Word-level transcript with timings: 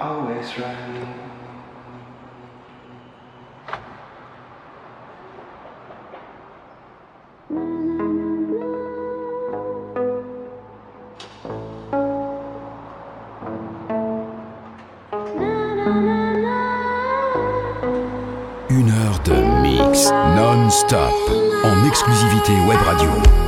Always 0.00 0.58
right. 0.58 1.27
Non-stop 20.78 21.64
en 21.64 21.84
exclusivité 21.88 22.52
web 22.68 22.80
radio. 22.82 23.47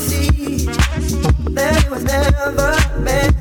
see. 0.00 0.66
That 1.54 1.84
it 1.84 1.90
was 1.90 2.04
never 2.04 3.00
meant 3.00 3.39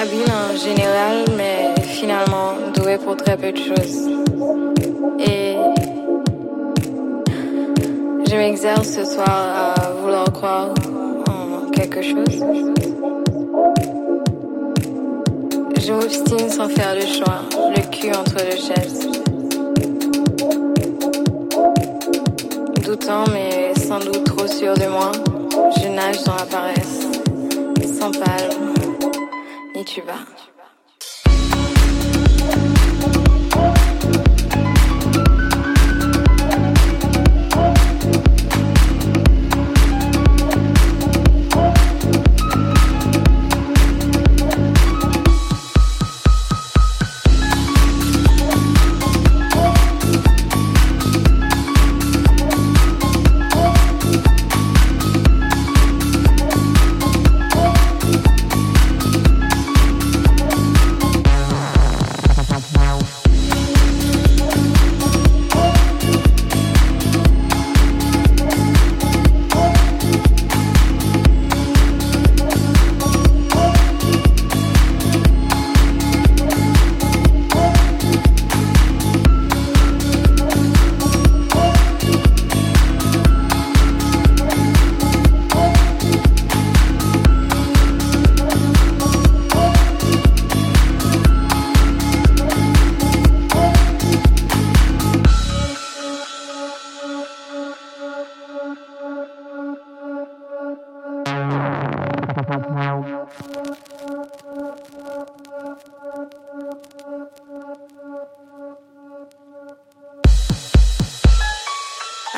habile 0.00 0.24
en 0.32 0.56
général, 0.56 1.24
mais 1.36 1.74
finalement 1.82 2.54
doué 2.74 2.96
pour 2.96 3.16
très 3.16 3.36
peu 3.36 3.52
de 3.52 3.58
choses. 3.58 4.08
Et 5.18 5.56
je 8.26 8.34
m'exerce 8.34 8.88
ce 8.88 9.04
soir 9.04 9.74
à 9.76 9.90
vouloir 10.00 10.24
croire 10.32 10.68
en 11.28 11.70
quelque 11.70 12.00
chose. 12.00 12.42
Je 15.78 15.92
m'obstine 15.92 16.48
sans 16.48 16.68
faire 16.68 16.94
le 16.94 17.02
choix, 17.02 17.42
le 17.76 17.82
cul 17.90 18.10
entre 18.10 18.36
deux 18.36 18.56
chaises. 18.56 19.06
Doutant, 22.84 23.24
mais 23.32 23.74
sans 23.78 23.98
doute 23.98 24.24
trop 24.24 24.46
sûr 24.46 24.72
de 24.74 24.86
moi, 24.86 25.12
je 25.76 25.88
nage 25.88 26.22
dans 26.24 26.36
la 26.36 26.46
paresse, 26.46 27.00
sans 27.98 28.12
palme 28.12 28.69
tu 29.90 30.02
vas. 30.02 30.39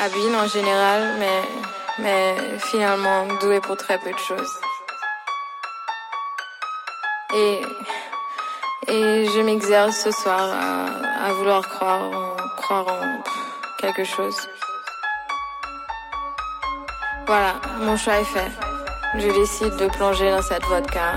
Habile 0.03 0.35
en 0.35 0.47
général, 0.47 1.15
mais, 1.17 1.41
mais 1.99 2.35
finalement 2.59 3.25
douée 3.39 3.61
pour 3.61 3.77
très 3.77 3.97
peu 3.97 4.11
de 4.11 4.17
choses. 4.17 4.53
Et, 7.35 7.61
et 8.87 9.25
je 9.33 9.41
m'exerce 9.41 9.97
ce 9.97 10.11
soir 10.11 10.41
à, 11.25 11.31
vouloir 11.33 11.61
croire 11.69 12.01
en, 12.01 12.35
croire 12.61 12.87
en 12.87 13.23
quelque 13.79 14.03
chose. 14.03 14.37
Voilà, 17.25 17.53
mon 17.79 17.95
choix 17.95 18.19
est 18.19 18.25
fait. 18.35 18.51
Je 19.15 19.29
décide 19.39 19.75
de 19.77 19.87
plonger 19.87 20.29
dans 20.31 20.41
cette 20.41 20.65
vodka. 20.65 21.13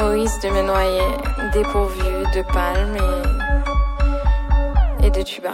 Au 0.00 0.06
risque 0.08 0.42
de 0.42 0.48
me 0.48 0.62
noyer, 0.62 1.10
dépourvu 1.52 2.10
de 2.34 2.42
palmes 2.54 2.96
et, 5.02 5.06
et 5.06 5.10
de 5.10 5.22
tuba. 5.22 5.52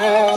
Oh. 0.00 0.26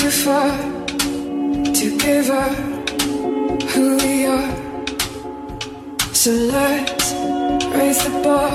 too 0.00 0.10
far 0.10 0.50
to 1.74 1.98
give 1.98 2.30
up 2.30 2.56
who 3.72 3.98
we 3.98 4.24
are. 4.24 4.50
So 6.14 6.30
let's 6.30 7.12
raise 7.76 8.02
the 8.04 8.20
bar 8.24 8.50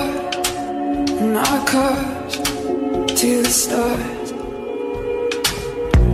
and 1.21 1.37
our 1.37 1.61
cars 1.67 2.37
to 3.19 3.43
the 3.43 3.53
stars. 3.63 4.31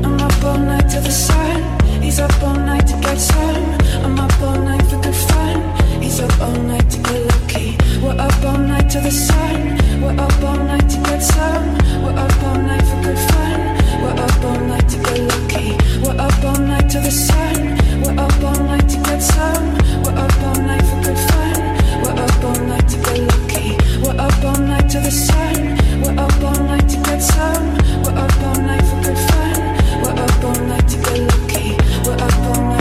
I'm 0.04 0.20
up 0.20 0.44
all 0.44 0.58
night 0.58 0.90
to 0.90 1.00
the 1.00 1.16
sun. 1.28 1.80
He's 2.02 2.20
up 2.20 2.44
all 2.44 2.56
night 2.56 2.88
to 2.88 3.00
get 3.00 3.18
some. 3.18 3.66
I'm 4.04 4.20
up 4.20 4.42
all 4.42 4.60
night 4.60 4.86
for 4.88 5.00
good 5.02 5.16
fun. 5.16 6.02
He's 6.02 6.20
up 6.20 6.42
all 6.42 6.60
night 6.72 6.90
to 6.90 6.98
get 6.98 7.22
lucky. 7.32 7.78
We're 8.04 8.20
up 8.20 8.44
all 8.44 8.58
night 8.58 8.90
to 8.90 9.00
the 9.00 9.12
sun. 9.12 9.78
We're 10.02 10.20
up 10.26 10.44
all 10.44 10.58
night 10.58 10.90
to 10.90 10.98
get 11.08 11.24
some. 11.24 11.68
We're 12.04 12.20
up 12.20 12.44
all 12.44 12.58
night 12.58 12.84
for 12.84 13.02
good 13.08 13.20
fun. 13.32 13.60
We're 14.04 14.24
up 14.26 14.44
all 14.44 14.60
night 14.60 14.71
to 14.92 14.98
get 14.98 15.20
lucky. 15.20 15.78
We're 16.04 16.20
up 16.20 16.44
all 16.44 16.60
night 16.60 16.90
till 16.90 17.02
the 17.02 17.12
sun. 17.12 17.78
We're 18.04 18.20
up 18.20 18.44
all 18.44 18.64
night 18.66 18.90
to 18.90 18.98
get 18.98 19.22
some. 19.22 19.74
We're 20.04 20.18
up 20.20 20.44
all 20.44 20.62
night 20.62 20.84
for 20.84 21.02
good 21.02 21.18
fun. 21.30 21.60
We're 22.04 22.22
up 22.26 22.44
all 22.44 22.60
night 22.68 22.90
to 22.90 22.98
get 22.98 23.20
lucky. 23.32 23.78
We're 24.04 24.20
up 24.20 24.44
all 24.44 24.60
night 24.60 24.90
till 24.90 25.02
the 25.02 25.12
sun. 25.12 25.78
We're 26.02 26.20
up 26.20 26.44
all 26.44 26.64
night 26.66 26.90
to 26.90 26.98
get 27.04 27.22
some. 27.22 27.68
We're 28.04 28.20
up 28.20 28.42
all 28.44 28.62
night 28.62 28.84
for 28.84 29.02
good 29.04 29.20
fun. 29.30 29.60
We're 30.04 30.24
up 30.26 30.44
all 30.44 30.66
night 30.66 30.88
to 30.90 30.98
get 30.98 31.20
lucky. 31.20 31.78
We're 32.06 32.16
up 32.16 32.40
all 32.50 32.62
night. 32.62 32.81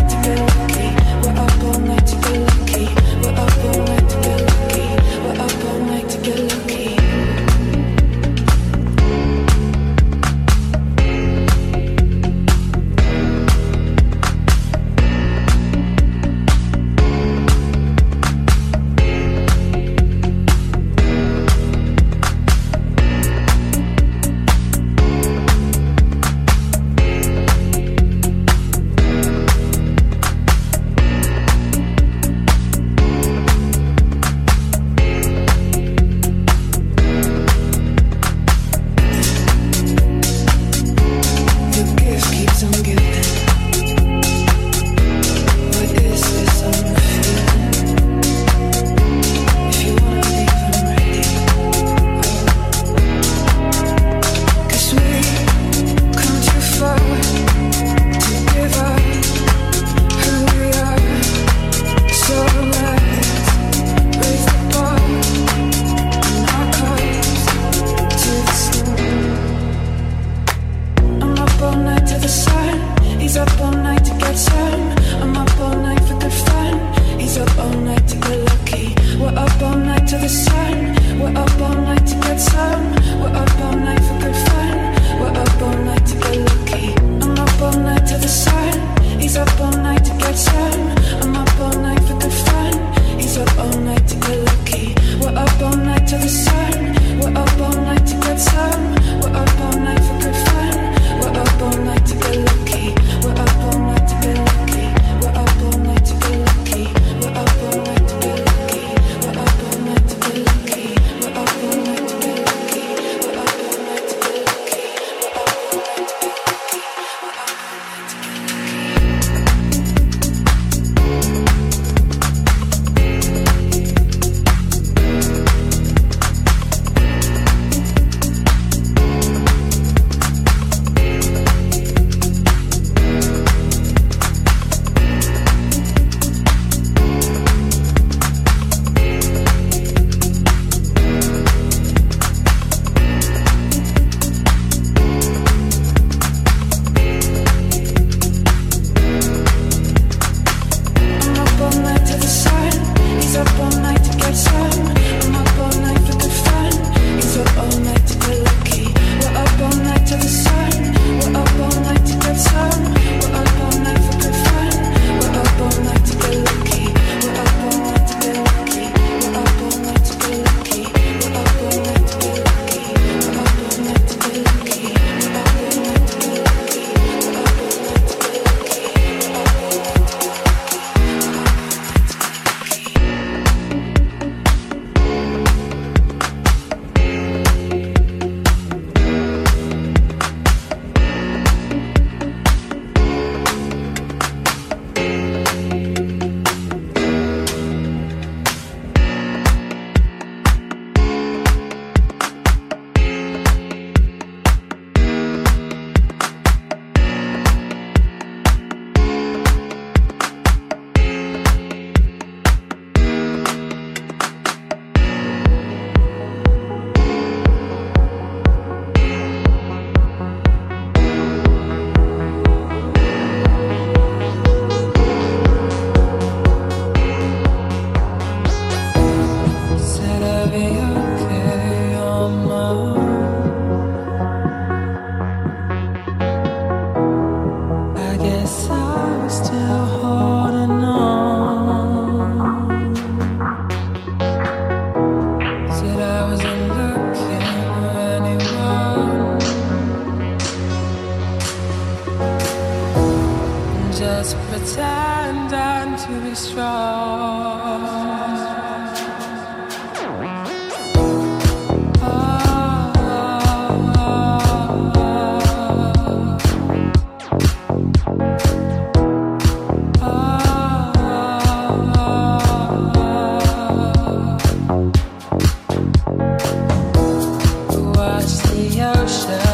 ocean 278.83 279.50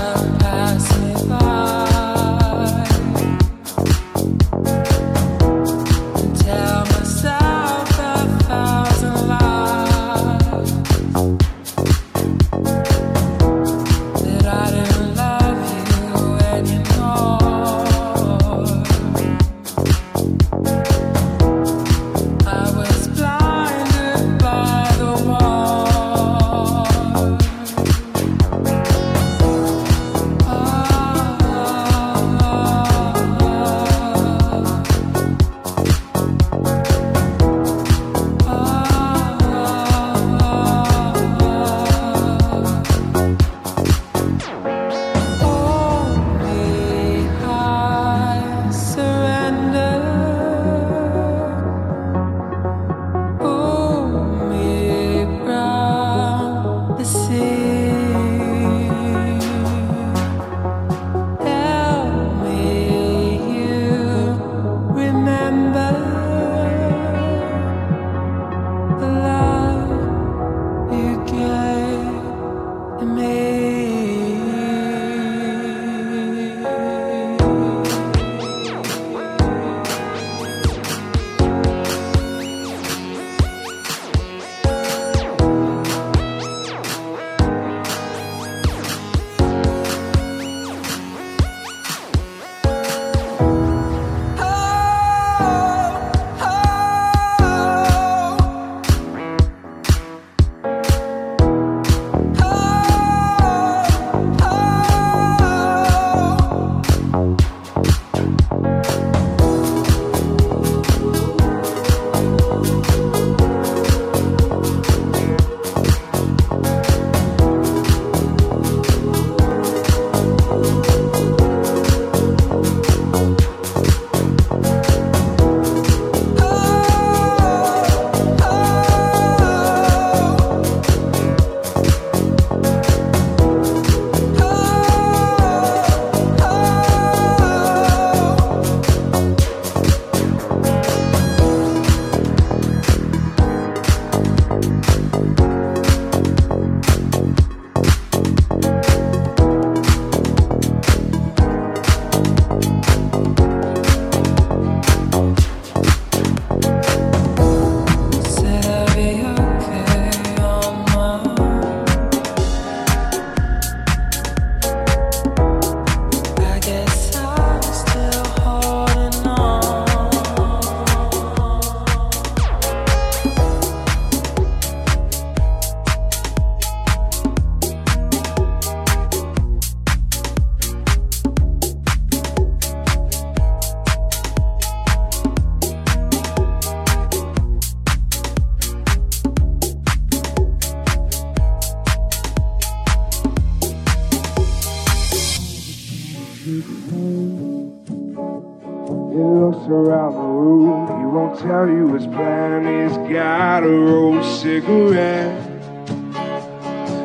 tell 201.47 201.69
you 201.69 201.95
his 201.95 202.07
plan. 202.07 202.63
He's 202.67 202.97
got 203.13 203.63
a 203.63 203.69
roll 203.69 204.23
cigarette 204.25 205.33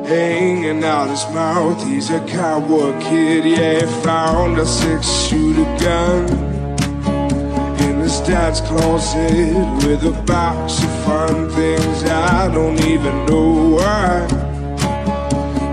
hanging 0.08 0.84
out 0.84 1.10
his 1.10 1.26
mouth. 1.34 1.84
He's 1.88 2.10
a 2.10 2.20
cowboy 2.26 3.00
kid, 3.02 3.46
yeah. 3.46 3.86
Found 4.02 4.58
a 4.58 4.66
six 4.66 5.08
shooter 5.28 5.70
gun 5.80 6.28
in 7.84 8.00
his 8.00 8.20
dad's 8.22 8.62
closet 8.62 9.54
with 9.86 10.04
a 10.04 10.24
box 10.26 10.84
of 10.84 10.90
fun 11.06 11.50
things. 11.52 12.04
I 12.04 12.52
don't 12.52 12.80
even 12.86 13.26
know 13.28 13.76
why, 13.78 14.28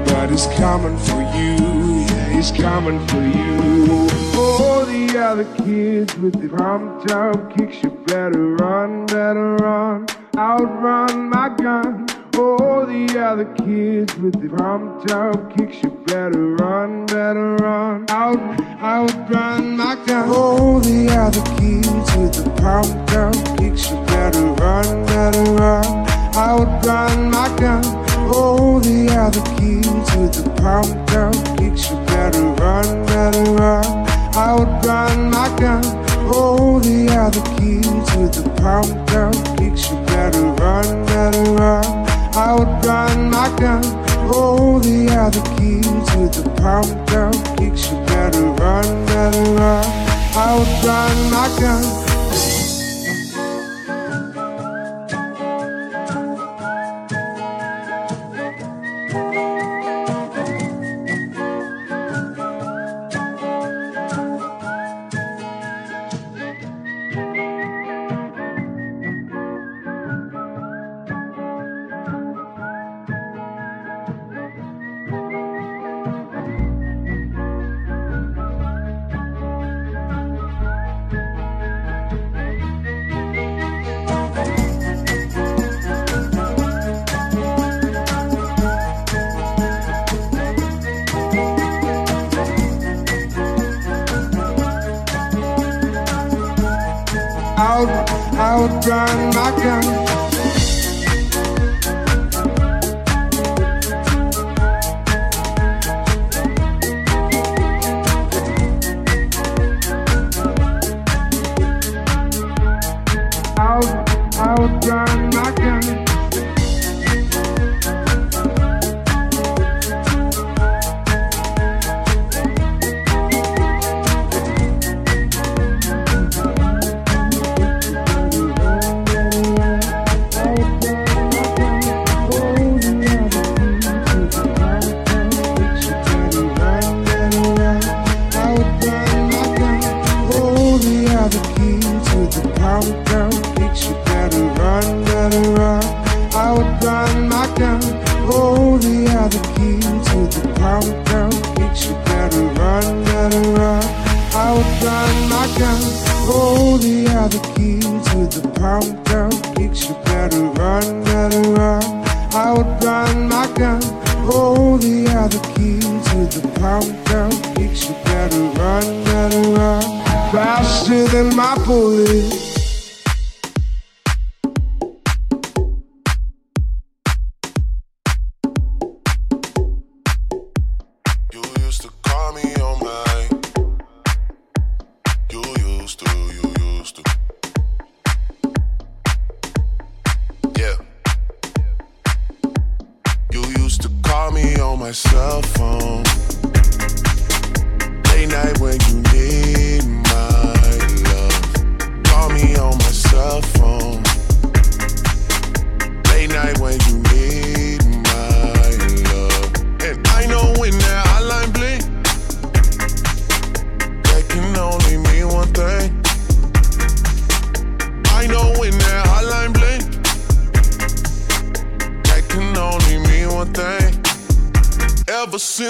but 0.06 0.30
he's 0.30 0.46
coming 0.58 0.98
for 0.98 1.22
you. 1.36 2.07
He's 2.38 2.52
coming 2.52 3.04
for 3.08 3.20
you. 3.20 4.06
Oh, 4.38 4.84
the 4.84 5.18
other 5.18 5.42
kids 5.56 6.16
with 6.18 6.40
the 6.40 6.48
pumped 6.56 7.10
up 7.10 7.56
kicks, 7.56 7.82
you 7.82 7.90
better 8.06 8.54
run, 8.54 9.06
better 9.06 9.56
run, 9.56 10.06
outrun 10.36 11.30
my 11.30 11.48
gun. 11.48 12.06
Oh, 12.34 12.86
the 12.86 13.18
other 13.18 13.44
kids 13.56 14.14
with 14.18 14.40
the 14.40 14.56
pumped 14.56 15.10
up 15.10 15.56
kicks, 15.56 15.82
you 15.82 15.90
better 16.06 16.54
run, 16.54 17.06
better 17.06 17.56
run, 17.56 18.06
out, 18.08 18.38
outrun 18.80 19.76
my 19.76 19.96
gun. 20.06 20.28
Oh, 20.30 20.78
the 20.78 21.10
other 21.10 21.42
kids 21.58 22.16
with 22.16 22.34
the 22.34 22.50
pumped 22.62 23.14
up 23.14 23.34
kicks, 23.58 23.90
you 23.90 23.96
better 24.06 24.46
run, 24.62 25.04
better 25.06 25.42
run, 25.54 26.06
outrun 26.36 27.32
my 27.32 27.48
gun. 27.58 27.84
All 28.32 28.78
the 28.78 29.08
other 29.10 29.42
kids 29.58 30.16
with 30.16 30.34
the 30.34 30.48
pumped 30.62 31.10
up 31.14 31.34
kicks, 31.58 31.90
you 31.90 31.97
better 32.18 32.48
run, 32.62 33.06
better 33.06 33.44
run, 33.52 33.86
outrun 34.34 35.30
my 35.30 35.48
gun. 35.56 35.84
Oh, 36.34 36.80
the 36.80 37.08
other 37.24 37.44
kids 37.56 38.08
with 38.16 38.32
the 38.38 38.44
pumped 38.60 39.12
up 39.12 39.34
kicks, 39.56 39.88
you 39.90 39.96
better 40.06 40.46
run, 40.62 41.06
better 41.06 41.44
run 41.52 41.84
I 42.34 42.54
would 42.56 42.68
outrun 42.68 43.30
my 43.30 43.48
gun. 43.58 43.82
Oh, 44.34 44.80
the 44.80 44.98
other 45.24 45.44
kids 45.56 46.08
with 46.16 46.32
the 46.38 46.44
pumped 46.60 47.12
up 47.12 47.34
kicks. 47.56 47.90
You 47.90 47.96
better 48.06 48.46
run, 48.62 48.86
better 49.06 49.44
run, 49.60 49.84
I 50.44 50.58
would 50.58 50.68
outrun 50.84 51.16
my 51.30 51.48
gun. 51.60 52.07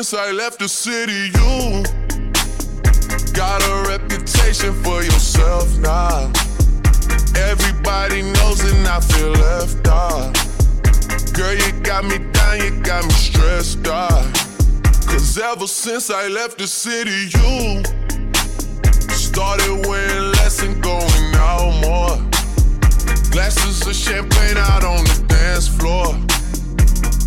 Since 0.05 0.15
I 0.15 0.31
left 0.31 0.61
the 0.61 0.69
city. 0.69 1.33
You 1.35 1.83
got 3.33 3.61
a 3.61 3.89
reputation 3.89 4.73
for 4.85 5.03
yourself 5.03 5.77
now. 5.79 6.31
Everybody 7.35 8.23
knows 8.23 8.61
and 8.61 8.87
I 8.87 9.01
feel 9.01 9.33
left 9.33 9.89
out. 9.89 10.35
Girl, 11.35 11.53
you 11.53 11.73
got 11.81 12.05
me 12.05 12.19
down, 12.31 12.61
you 12.61 12.81
got 12.83 13.03
me 13.07 13.11
stressed 13.11 13.89
out. 13.89 14.23
Cause 15.09 15.37
ever 15.37 15.67
since 15.67 16.11
I 16.11 16.29
left 16.29 16.59
the 16.59 16.69
city, 16.69 17.31
you 17.35 17.83
started 19.11 19.85
wearing 19.89 20.31
less 20.39 20.63
and 20.63 20.81
going 20.81 21.35
out 21.35 21.75
more. 21.83 22.17
Glasses 23.33 23.85
of 23.85 23.97
champagne 23.97 24.59
out 24.59 24.85
on 24.85 25.03
the 25.03 25.25
dance 25.27 25.67
floor. 25.67 26.28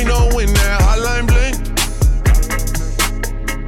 I 0.00 0.04
know 0.04 0.30
when 0.32 0.46
that 0.46 0.80
hotline 0.80 1.26
bling, 1.26 1.60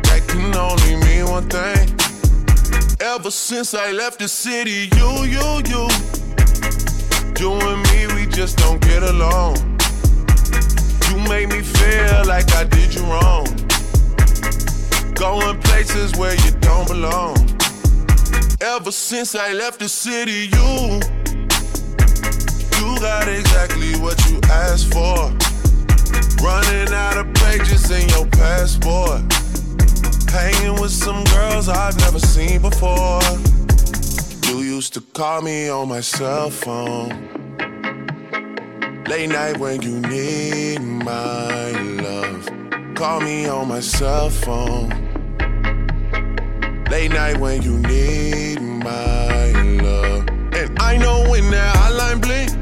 that 0.00 0.22
can 0.28 0.56
only 0.56 0.96
mean 1.04 1.26
one 1.30 1.46
thing. 1.50 1.92
Ever 3.06 3.30
since 3.30 3.74
I 3.74 3.92
left 3.92 4.18
the 4.18 4.28
city, 4.28 4.88
you, 4.96 5.10
you, 5.28 5.60
you, 5.68 5.88
you 7.38 7.52
and 7.68 7.82
me, 7.90 8.06
we 8.14 8.26
just 8.32 8.56
don't 8.56 8.80
get 8.80 9.02
along. 9.02 9.56
You 11.10 11.18
made 11.28 11.50
me 11.50 11.60
feel 11.60 12.24
like 12.24 12.50
I 12.54 12.64
did 12.64 12.94
you 12.94 13.02
wrong. 13.02 13.44
Going 15.12 15.60
places 15.60 16.16
where 16.16 16.34
you 16.46 16.52
don't 16.60 16.88
belong. 16.88 17.36
Ever 18.62 18.90
since 18.90 19.34
I 19.34 19.52
left 19.52 19.80
the 19.80 19.88
city, 19.88 20.48
you 20.48 20.98
you 22.80 22.98
got 23.00 23.28
exactly 23.28 24.00
what 24.00 24.16
you 24.30 24.40
asked 24.48 24.94
for. 24.94 25.51
Running 26.42 26.92
out 26.92 27.18
of 27.18 27.32
pages 27.34 27.88
in 27.92 28.08
your 28.08 28.26
passport. 28.26 29.20
Hanging 30.28 30.80
with 30.80 30.90
some 30.90 31.22
girls 31.24 31.68
I've 31.68 31.96
never 31.98 32.18
seen 32.18 32.60
before. 32.60 33.20
You 34.48 34.58
used 34.62 34.92
to 34.94 35.00
call 35.00 35.40
me 35.42 35.68
on 35.68 35.88
my 35.88 36.00
cell 36.00 36.50
phone. 36.50 37.10
Late 39.08 39.28
night 39.28 39.56
when 39.58 39.82
you 39.82 40.00
need 40.00 40.80
my 40.80 41.70
love. 42.02 42.50
Call 42.96 43.20
me 43.20 43.46
on 43.46 43.68
my 43.68 43.78
cell 43.78 44.28
phone. 44.28 44.88
Late 46.90 47.12
night 47.12 47.36
when 47.38 47.62
you 47.62 47.78
need 47.78 48.60
my 48.60 49.52
love. 49.80 50.28
And 50.54 50.76
I 50.80 50.96
know 50.96 51.24
when 51.30 51.48
that 51.52 51.76
hotline 51.76 52.20
bling 52.20 52.61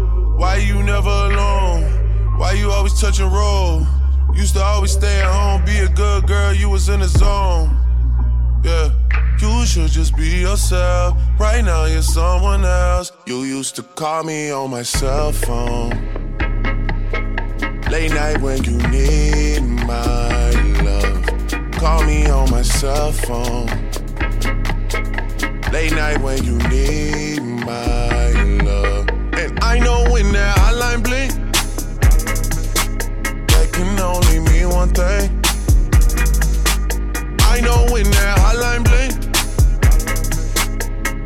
Why 0.41 0.55
you 0.55 0.81
never 0.81 1.07
alone? 1.07 1.83
Why 2.39 2.53
you 2.53 2.71
always 2.71 2.99
touch 2.99 3.19
and 3.19 3.31
roll? 3.31 3.85
Used 4.33 4.55
to 4.55 4.63
always 4.63 4.93
stay 4.93 5.19
at 5.21 5.31
home, 5.31 5.63
be 5.65 5.77
a 5.77 5.87
good 5.87 6.25
girl, 6.25 6.51
you 6.51 6.67
was 6.67 6.89
in 6.89 7.01
the 7.01 7.07
zone. 7.07 7.69
Yeah, 8.63 8.89
you 9.39 9.65
should 9.67 9.91
just 9.91 10.17
be 10.17 10.41
yourself. 10.41 11.15
Right 11.39 11.63
now, 11.63 11.85
you're 11.85 12.01
someone 12.01 12.65
else. 12.65 13.11
You 13.27 13.43
used 13.43 13.75
to 13.75 13.83
call 13.83 14.23
me 14.23 14.49
on 14.49 14.71
my 14.71 14.81
cell 14.81 15.31
phone. 15.31 15.91
Late 17.91 18.11
night 18.11 18.41
when 18.41 18.63
you 18.63 18.77
need 18.89 19.61
my 19.61 20.49
love. 20.81 21.71
Call 21.73 22.03
me 22.03 22.25
on 22.25 22.49
my 22.49 22.63
cell 22.63 23.11
phone. 23.11 23.67
Late 25.71 25.93
night 25.93 26.19
when 26.19 26.43
you 26.43 26.57
need 26.67 27.41
my 27.63 28.00
I 29.61 29.79
know 29.79 30.03
when 30.11 30.31
that 30.33 30.57
hotline 30.57 31.03
bling, 31.03 31.29
that 33.47 33.71
can 33.71 33.99
only 33.99 34.39
mean 34.51 34.69
one 34.69 34.89
thing. 34.89 35.29
I 37.41 37.61
know 37.61 37.85
when 37.93 38.05
that 38.11 38.37
hotline 38.39 38.83
bling, 38.83 39.13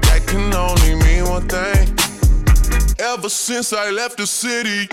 that 0.02 0.22
can 0.28 0.54
only 0.54 0.96
mean 1.04 1.24
one 1.30 1.48
thing. 1.48 1.96
Ever 3.00 3.30
since 3.30 3.74
I 3.74 3.90
left 3.90 4.18
the 4.18 4.28
city. 4.28 4.90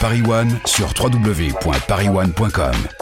Paris 0.00 0.22
One 0.26 0.58
sur 0.64 0.94
www.parisone.com. 0.98 2.99